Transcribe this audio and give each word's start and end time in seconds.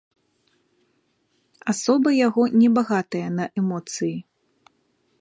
Асоба 1.75 2.09
яго 2.27 2.43
не 2.59 2.69
багатая 2.81 3.25
на 3.37 3.45
эмоцыі. 3.63 4.15